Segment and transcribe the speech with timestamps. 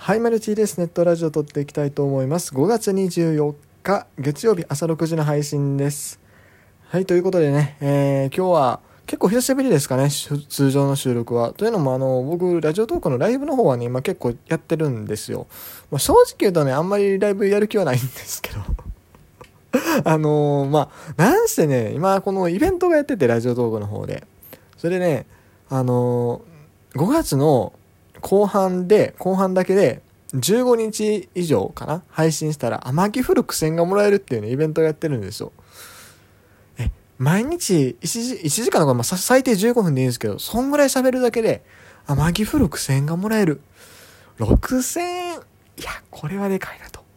[0.00, 0.78] はい、マルチです。
[0.78, 2.54] ネットラジオ撮っていきたいと思います。
[2.54, 6.18] 5月24日、月曜日朝6時の配信です。
[6.86, 11.52] はい、ということでね、えー、今日は結構久しぶりですかね、通常の収録は。
[11.52, 15.46] というのも、あの、僕、ラジオトークのライブの方はね、今結構やってるんですよ。
[15.90, 18.60] まあ、正直言うとね、あんまりライブやる気はないんですけど。
[20.04, 24.24] あのー、まあ、なんしてね、今このイベントがやってて、ラジオトークの方で。
[24.78, 25.26] それでね、
[25.68, 27.72] あのー、5月の
[28.20, 30.02] 後半で、後半だけで、
[30.34, 35.52] 15日以上かな配信したら、天城降る苦戦がもらえるっていうね、イベントをやってるんですよ。
[36.78, 41.64] え、毎日1時、1時間のか、まあ、最低15分でいいんですけど、そんぐらい喋るだけで、
[42.06, 43.60] 天城降る苦戦がもらえる。
[44.38, 45.34] 6000円。
[45.34, 47.07] いや、これはでかいなと。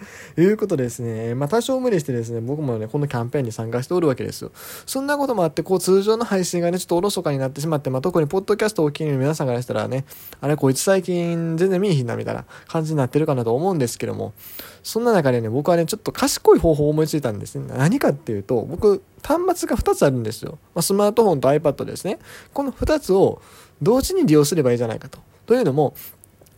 [0.36, 1.34] いうことですね。
[1.34, 4.50] まあ、多少無理してですね、僕もね、このキャンペーンに参加しておるわけですよ。
[4.86, 10.04] そんなこともあって、こう、通常の配信がね、ちょっとおろそかになってしまって、まあ、特にポッドキャストをお聞きに皆さんからしたらね、
[10.40, 14.32] あれ、こいつ最近全然見えひんな、みたいな感じになってるかなと思うんですけども、
[14.82, 17.66] そんな中でね、僕はね、ちょっと賢い方法を思いついたんですね。
[17.76, 20.58] 何かっていうと、僕、端末が2つあるんですよ。
[20.74, 22.18] まあ、スマートフォンと iPad ですね。
[22.52, 23.42] この2つを
[23.82, 25.18] 同時に利用すればいいじゃないかと。
[25.46, 25.94] というのも、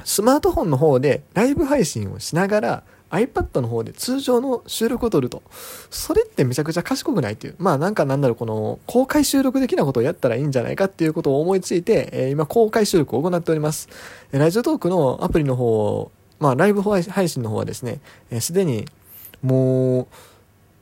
[0.05, 5.43] スマートフォンの方でライブ配信をしながら、iPad の方で通常の収録を撮ると。
[5.91, 7.57] それってめちゃくちゃ賢くないっていう。
[7.59, 13.89] まあなんかなんだろう、この公開収録的なことをやったらいいんじゃないかっていうことを思いついて、えー、今公開収録を行っております。
[14.31, 18.01] ラジオトークのアプリの方、まあライブ配信の方はですね、
[18.41, 18.87] す、で、に
[19.43, 20.07] もう、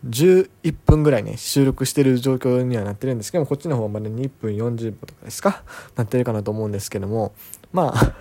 [0.06, 5.64] 11分ぐらいね、収録してる状況にはなってるんですけども、こっちの方はまだ2分40分とかですか
[5.96, 7.32] なってるかなと思うんですけども、
[7.72, 8.14] まあ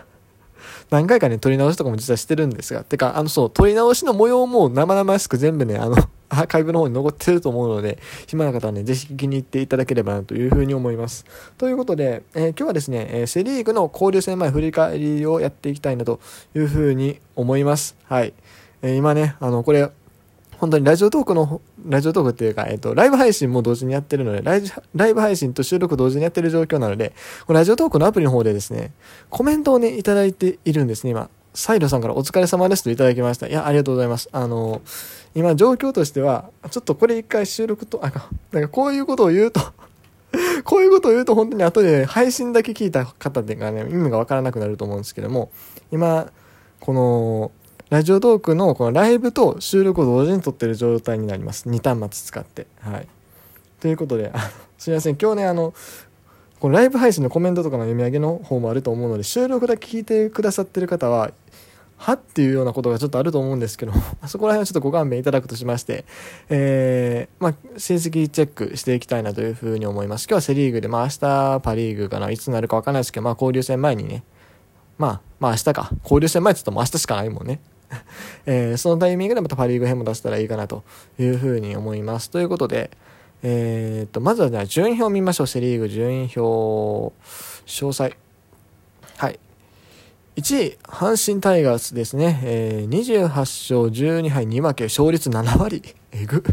[0.90, 5.96] 何回かね、撮り直しとかも実はしてるんですが、てか、あの、そう、撮り直しの模様も生々しく全部ね、あの、
[6.30, 11.26] アーカイブの方に残ってると思うので、暇な方はね、ぜひ気に入っていただければなというふうに思います。
[11.58, 16.20] ということで、えー、今日はですね、えー、セリーグの交流戦前振り返りをやっていきたいなと
[16.54, 17.96] いうふうに思います。
[18.04, 18.34] はい。
[18.82, 19.90] えー、今ね、あの、これ、
[20.58, 24.64] 本当にラジオトークの、ラジオトークっていうか、えっ、と、ライブ配信も同時にやってるので、ライ
[24.96, 27.14] ライブ配信と収録同時にやってる状況なので、
[27.46, 28.92] このラジオトークのアプリの方でですね、
[29.30, 31.30] コメントをね、いただいているんですね、今。
[31.54, 33.48] サイドさんからお疲れ様ですといただきました。
[33.48, 34.30] いや、ありがとうございます。
[34.32, 34.82] あの、
[35.34, 39.62] 今状況としては、ちょっとこれ一回収録と、あか、なんかこういうことを言うと
[40.64, 45.52] こういうことを言うと本当に後で配信だけ聞いた方っていうかね、意味がわからなくなると思うんですけども、
[45.92, 46.32] 今、
[46.80, 47.52] この、
[47.90, 51.70] ラジオトークのこのライブと収録を同時に撮ってる状態になります。
[51.70, 52.68] 2端末使って。
[52.82, 53.08] はい。
[53.80, 54.34] ということで、
[54.78, 55.16] すいません。
[55.16, 55.74] 今日ね、あの、
[56.60, 61.32] このライブ配信のコメントとかの読み上げの方もあると思うので、収録だけ聞いてくださってる方は、
[61.96, 63.94] はっていうようなことがちょっとあると思うんですけど、
[64.28, 66.04] そこら辺はちょっとご勘弁いただくとしまして、
[66.50, 70.26] えー、まあ、成績チェックしていきたいなというふうに思います。
[70.26, 74.26] 今日はセリーグで、まあ明日パリーグかな、いつになるかわかんないですけど、まあ交流戦前にね、
[74.98, 77.62] まあ、まあ明日か、交流戦前って言ったらもう明日しかないもんね。
[78.46, 80.84] えー、そのタイミングでまたパ・リーグ編も出せたらいいかなと
[81.20, 82.30] いうふうに思います。
[82.30, 82.92] ということで、
[83.44, 85.48] えー、っと、まずはじゃあ順位表を見ましょう。
[85.48, 87.14] セ・リーグ順位表、詳
[87.66, 88.16] 細。
[89.18, 89.40] はい。
[90.36, 92.40] 1位、阪神タイガースですね。
[92.44, 95.96] えー、28勝12敗2分け、勝率7割。
[96.12, 96.44] えぐ。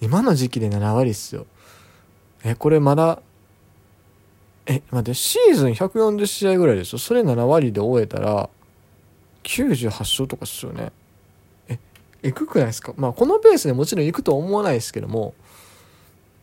[0.00, 1.46] 今の時期で7割っすよ。
[2.44, 3.22] え、これまだ、
[4.66, 6.98] え、待って、シーズン140試合ぐらいですよ。
[6.98, 8.50] それ7割で終えたら、
[9.42, 10.92] 98勝とかっすよね。
[11.68, 11.78] え、
[12.22, 12.94] えぐくないですか？
[12.96, 15.34] まあ、このペースでもちろん行くとは思わないですけども、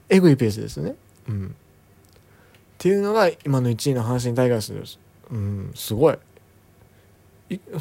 [0.09, 0.95] えぐいペースですね。
[1.27, 1.47] うん。
[1.47, 1.51] っ
[2.77, 4.99] ていうのが今の1位の阪神タイガースです。
[5.31, 6.17] うん、すごい。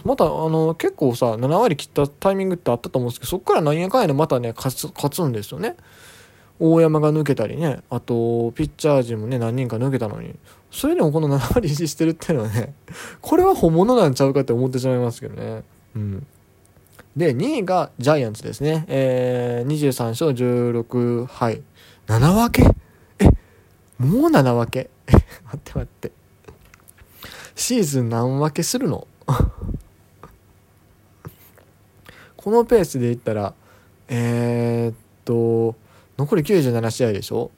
[0.02, 5.76] また、あの、結構さ、7割切ったタイミングってあったと思うんですけど、そこから何やかんやでまたね、勝つ、勝つんですよね。
[6.60, 10.34] 大山が抜けたりね、あと、ピッチャー陣もね、何人か抜けたのに、
[10.70, 12.74] それでもこの7割維持してるっていうのはね、
[13.22, 15.62] これは本物なんちゃうかって思ってしまいますけどね。
[15.94, 16.26] うん。
[17.16, 18.84] で、2位がジャイアンツですね。
[18.88, 21.62] えー、23勝16敗。
[22.06, 22.62] 7分け？
[23.18, 23.24] え、
[23.98, 25.24] もう7分け、待
[25.56, 26.12] って待って。
[27.54, 29.06] シーズン何分けするの？
[32.36, 33.53] このペースで言ったら、
[34.09, 34.94] えー、っ
[35.24, 35.74] と、
[36.18, 37.50] 残り97試合でしょ？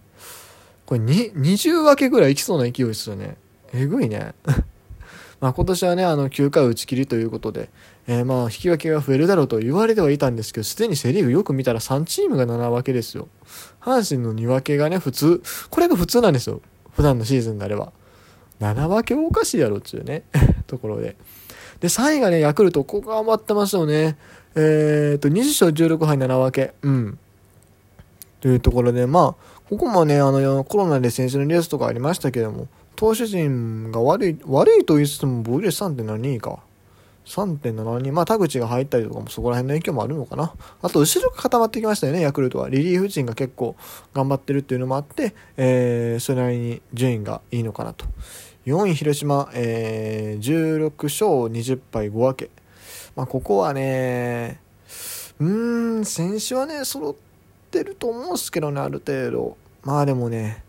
[0.86, 3.36] これに20分けぐらいいきそうな勢いですよね。
[3.72, 4.34] えぐいね。
[5.40, 7.70] まあ今年はね、あの9回打ち切りということで、
[8.06, 13.28] えー、まあ引き分けが増えるだろうと言われてはいたんですけど、すでにセリーグよく見たら3チームが7分けですよ。
[13.80, 16.60] 阪神の2分けがね、普通、これが普通なんですよ。
[16.94, 17.92] 普段のシーズンであれば。
[18.60, 20.24] 7分けおかしいやろっていうね、
[20.66, 21.16] ところで。
[21.80, 24.18] で、3位がね、ヤクルト、ここ頑張ってますよね。
[24.54, 26.74] えー、っと、20勝16敗7分け。
[26.82, 27.18] うん。
[28.40, 36.60] というところで、まあ、ここもね、あの、コロナで選手のニュースとかありましたけども、投手陣が悪い、悪いと言いつつも、防御率3.72か。
[37.26, 40.52] 3.72まあ田口が入ったりとかもそこら辺の影響もあるのかな。
[40.82, 42.68] あと後ろが固まってきましたよねヤクルトは。
[42.68, 43.76] リリーフ陣が結構
[44.12, 48.06] 頑張ってるっていうのもあって、えー、それなりに順位がいいのかなと。
[48.66, 52.50] 4位広島、えー、16勝20敗5分け。
[53.14, 54.60] まあここはね
[55.38, 57.29] うーん選手はね揃って
[57.70, 60.64] てると思うんですけどねある程度まあでもね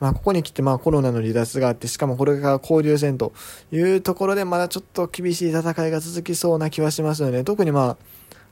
[0.00, 3.32] まあ、ここに来てまあコロナの離脱があって、しかもこれが交流戦と
[3.72, 7.42] いうところでまだちょっと厳しい戦いが続きそうな気はしますよね。
[7.42, 7.96] 特にま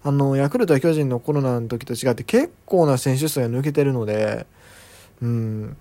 [0.03, 4.47] あ、あの、ヤクルトや巨人のコロナの時と違って結構な選手数が抜けてるので、
[5.21, 5.77] うん。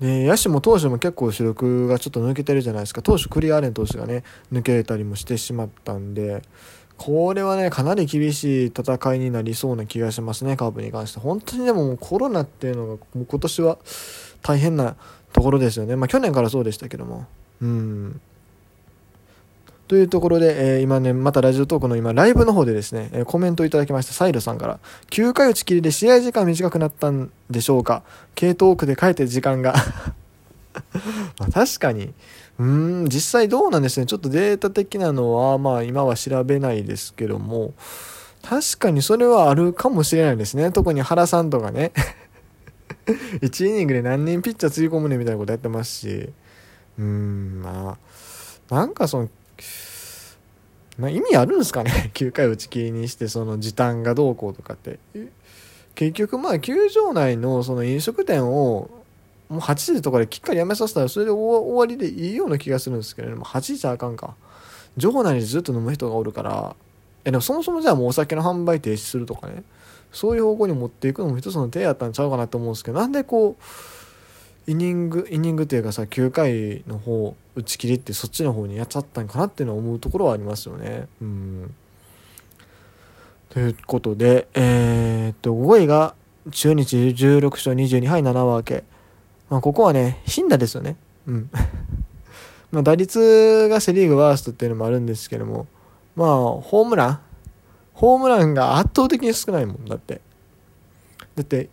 [0.00, 3.00] で、野手も投手も結構主力がちょっと抜けてるじゃないですか。
[3.00, 6.42] 投手、クリアーレン投手がね、抜けたりもしてしまったんで、
[6.98, 11.20] これはね、かなり厳しい戦いになりそうな気がしますね、カープに関して。
[11.20, 13.78] 本当にでももコロナっていうのが、もう今年は、
[14.42, 14.96] 大変な
[15.32, 15.96] ところですよね。
[15.96, 17.26] まあ去年からそうでしたけども。
[17.62, 18.20] うん。
[19.86, 24.80] というところで、えー、今ね、またラジオトークの今、ライブの方でですね、えー、コメントいただきました、サイルさんから、
[25.10, 28.02] 9回打ち切りで試合時間短くなったんでしょうか
[28.34, 29.74] 系統区で帰って時間が
[31.38, 32.12] ま確かに、
[32.58, 34.06] うん、実際どうなんですね。
[34.06, 37.72] ちょっとデータ的なのは、まあ今は調べないですけども、
[38.42, 40.72] 確かにそれはあるかもしれないですね。
[40.72, 41.92] 特に原さんとかね
[43.40, 46.30] 1イニングで何人ピッチャーつぎ込むねみたいなことやってますし、
[46.98, 47.98] うん、ま
[48.70, 49.28] あ、なんかその、
[50.98, 54.98] まあ、意味あるんですかね 9回打ち切りにしてその時短がどうこうとかって
[55.94, 58.90] 結局まあ球場内のその飲食店を
[59.48, 63.34] もう8時とかできっかりやめさせたらそれで終わりでいいような気がするんですけどね。
[63.34, 64.34] もう8時じゃあかんか。
[64.96, 66.76] 場内にずっと飲む人がおるから。
[67.24, 69.62] えでもそもそもじゃあもうお酒の販売停止するとかね。
[70.12, 72.98] そういう方向に持っていくのも一つの手やったんちゃうかなと思うんですけど。
[72.98, 81.08] なんでこうイニングイニングっていうかさ9回の方打ち切りってそっちの方にやっちゃったんかなっていうのは思うところはありますよね。
[81.22, 81.74] うん。
[83.48, 86.14] ということで、えー、っと5位が
[86.50, 88.84] 中日16勝22敗7分け。
[89.50, 90.96] まあ、ここはね、頻打ですよね。
[91.26, 91.50] うん。
[92.70, 95.66] まあ打率がセ・リーグワーストっていうのもあるんですけども、
[96.16, 96.28] まあ、
[96.60, 97.20] ホームラン
[97.94, 100.20] ホームランが圧倒的に少ないもんだって。
[101.34, 101.68] だって、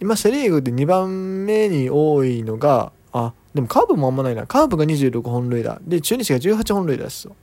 [0.00, 4.46] 今セリーグで2番目に多いのが、あ、でもカーブもあんまないな。
[4.46, 5.80] カーブが26本塁打。
[5.82, 7.36] で、中日が18本塁打ですよ。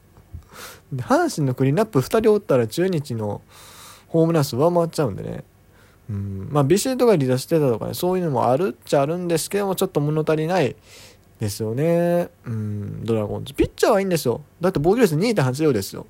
[0.92, 3.42] で阪神のクリーンナップ2人おったら中日の
[4.08, 5.44] ホームラン数上回っちゃうんでね。
[6.10, 10.76] うん、まあ、ビシエドが離脱してたとかね、そういうのもあるっちゃあるんですけども、ちょっと物足りない
[11.40, 12.28] ですよね。
[12.44, 13.54] うん、ドラゴンズ。
[13.54, 14.42] ピッチャーはいいんですよ。
[14.60, 16.06] だって防御率2.80ですよ。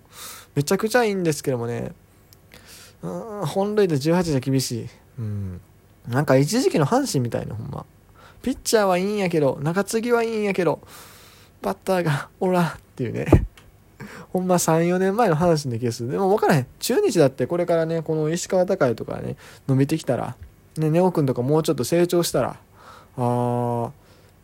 [0.54, 1.92] めちゃくちゃいいんですけどもね、
[3.02, 4.88] うん、本塁打18じゃ厳しい。
[5.18, 5.60] うん。
[6.08, 7.86] なんか一時期の阪神みたいな、ほんま。
[8.42, 10.80] ピッチャーはいいんやけど、中継ぎはいいんやけど、
[11.62, 13.46] バッターがおらっていうね。
[14.32, 16.08] ほんま3、4年前の話のケース。
[16.08, 16.66] でも分からへん。
[16.78, 19.36] 中日だってこれからね、この石川隆とかね、
[19.66, 20.36] 伸びてきたら、
[20.76, 22.56] ね、ネオ君とかもうちょっと成長したら、
[23.16, 23.90] あー、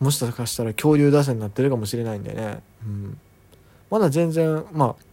[0.00, 2.62] もしかしたら恐竜打線になってるかもしれないんでね。
[2.84, 3.18] うん。
[3.90, 5.04] まだ全然、まあ、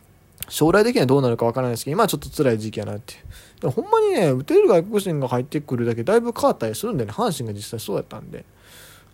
[0.50, 3.62] 将来的にはどうなるかわからないですけど、今はちょっと辛い時期やなっていう。
[3.62, 8.46] でもほんまにね、打てる外国人が入ってくるだけだいぶ変わったりするんでね、阪神が実際そうやったんで。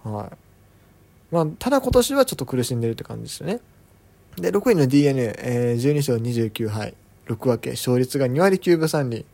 [0.03, 1.33] はい。
[1.33, 3.59] まあ、ただ今年はちょっと苦しんでるって感じですよね。
[4.37, 6.93] で、6位の DNA、えー、12勝29敗、
[7.27, 9.25] 6分け、勝率が2割9分3厘。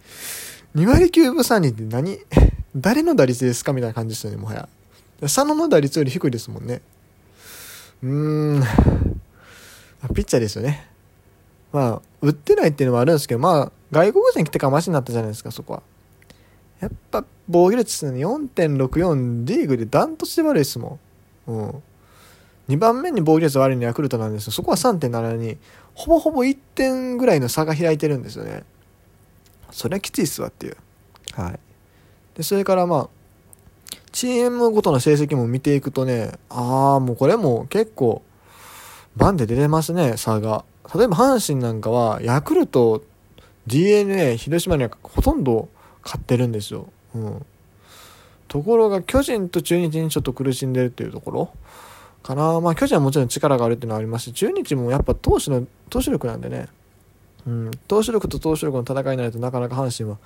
[0.76, 2.20] 2割9分3厘って何？
[2.76, 4.70] 誰の打率ですかみたいな感じですよね、もはや。
[5.22, 6.82] 佐野の打率より低いですもんね。
[8.04, 8.64] うーん。
[10.14, 10.88] ピッチャーですよね。
[11.72, 15.84] まあ、売ってないっていうのもあるんですけど、まあ、外国人来てからマシになったじゃないですか、そこは。
[16.80, 21.00] やっぱ、防御率4.64リーグでダントツで悪いですも
[21.48, 21.52] ん。
[21.52, 21.84] うん。
[22.70, 24.52] 2番目に防御率悪いのヤクルトなんですよ。
[24.54, 25.58] そこは3.72。
[25.96, 28.64] ほぼほぼ1点ぐらいの差が開いてるんですよね。
[29.72, 30.78] そりゃきついっすわっていう。
[31.34, 31.60] はい。
[32.36, 33.10] で、それからまあ、
[34.12, 38.22] チームごとの成績も見ていくとね、ああ、もうこれも結構、
[39.16, 40.64] バンで出てますね、差が。
[40.94, 43.04] 例えば阪神なんかは、ヤクルト、
[43.66, 45.70] DNA、広島にはほとんど
[46.04, 46.88] 勝ってるんですよ。
[47.16, 47.46] うん。
[48.48, 51.52] ところが、巨人と中日にちょっと苦しんでるっていうところ
[52.24, 52.60] かな。
[52.60, 56.68] まあ、巨人はもちろん力があるっていうのはありますし、中日もやっぱ投手の、投手力なんでね。
[57.48, 57.72] うん。
[57.88, 60.18] 投手力と投手力の戦いになるとなかなか阪神は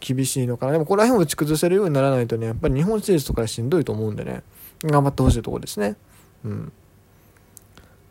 [0.00, 0.72] 厳しいのかな。
[0.72, 4.42] でも、ここら辺を打ち崩せるようにならないとね、やっぱり日本シリーズとかしんどいと思うんでね。
[4.82, 5.96] 頑張ってほしいところですね。
[6.44, 6.72] うん。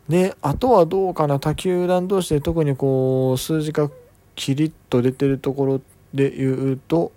[0.08, 3.90] で、あとはどうかな、他球団同士で特にこう、数字が
[4.34, 5.80] キリッと出てるところ
[6.14, 7.12] で言うと、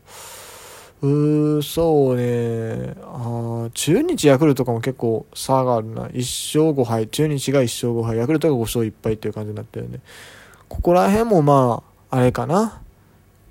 [1.06, 2.96] うーそうね。
[3.04, 6.08] あ中日ヤクルトかも結構差があるな。
[6.08, 6.18] 1
[6.64, 7.08] 勝5敗。
[7.08, 8.18] 中日が1勝5敗。
[8.18, 10.00] ヤクルトが5勝1敗っていう感じになってるんで
[10.68, 12.82] ここら辺もまああれかな。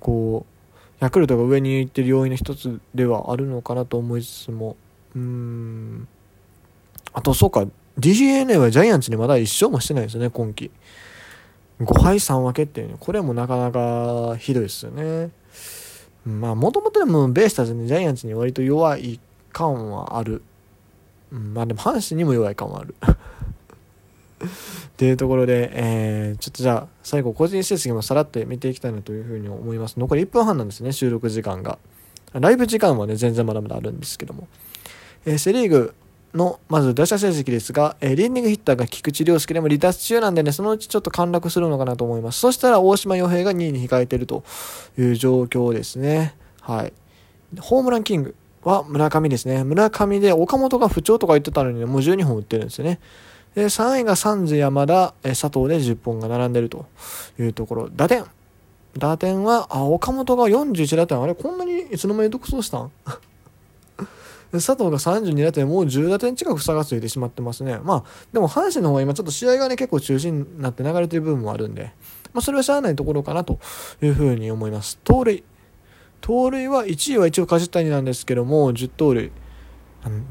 [0.01, 4.75] こうヤクルトが上に行ってる要因の一つではあるのかなと思いつつも。
[5.15, 6.07] うーん。
[7.13, 7.65] あとそうか。
[7.97, 10.71] DNA はジャイアンツにまだ1勝もしてないですよね今季。
[11.79, 12.95] 5敗3分けっていうね。
[12.99, 15.29] これもなかなかひどいですよね。
[16.25, 19.19] まあもともとでもベイスターズにジャイアンツに割と弱い
[19.53, 20.41] 感はある、
[21.31, 22.95] うん、まあでも阪神にも弱い感はある。
[23.05, 24.47] っ
[24.97, 29.97] ていうところで、えー、ちょっとじゃあ最後個人成績もさらっと見ていきたいなというふうに思います。
[29.97, 31.77] 残り1分半なんですね収録時間が。
[32.33, 34.47] ライブ時間はね全然まだまだあるんですけども、
[35.25, 35.93] えー、セ・リーグ
[36.35, 42.39] の、まず打者成績ですが、えー、リーディングヒッターが菊池涼介でも離脱中なんでね、そのうちちょっと陥落するのかなと思います。
[42.39, 44.43] そしたら大島洋平が2位に控えてると
[44.97, 46.35] いう状況ですね。
[46.61, 46.93] はい。
[47.59, 49.63] ホームランキングは村上ですね。
[49.63, 52.99] 村上で岡本が不調とか言ってたのに、ね、もう12本打ってるんですよね。
[53.55, 56.85] で、3位がサンズ山田、え佐藤で10本が並んでると
[57.39, 57.89] いうところ。
[57.89, 58.25] 打点。
[58.97, 61.21] 打点は、あ、岡本が41打点。
[61.21, 62.91] あれ、こんなにいつの間に独走したん？
[64.59, 67.79] 佐藤が32打点、もう10打点近く差がついてしまってますね。
[67.83, 71.93] まあ、でも阪神の方は今ちょっと試合がね、結構中心になって流れてる部分もあるんで、
[72.33, 73.59] まあ、それはしゃあないところかなと
[74.01, 74.97] いうふうに思います。
[75.03, 75.43] 盗塁。
[76.21, 79.31] 盗塁は1位は一応梶谷なんですけども、10盗塁。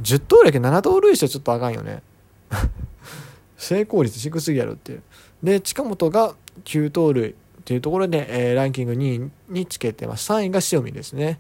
[0.03, 2.03] 10盗塁だけ7盗塁してちょっとあかんよね。
[3.57, 5.03] 成功率低すぎやろっていう。
[5.43, 10.31] で、近本が9盗塁っていうところで、えー、ランキング2位につけてます。
[10.31, 11.39] 3位が塩見ですね。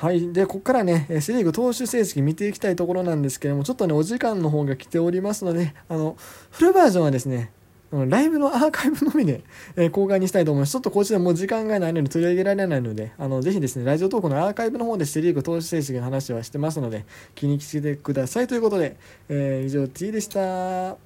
[0.00, 0.32] はい。
[0.32, 6.16] で、ここからね、セ・リーグ投手成績見ていきたいところなんですけども、ちょっとね、お時間の方が来ておりますので、あの、
[6.50, 7.52] フルバージョンはですね、
[7.92, 9.42] ライブのアーカイブのみで、
[9.76, 10.72] えー、公開にしたいと思います。
[10.72, 17.04] ちょっとこちらもう時間がないので取り上げられないので、あの、ぜひですね、ラジオトークのアーカイブの方でセ・リーグ投手成績の話はしてますので、
[17.34, 18.96] 気にしててくださいということで、
[19.28, 20.96] えー、以上 T でした。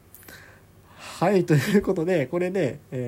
[0.96, 3.02] はい、ということで、これで、えー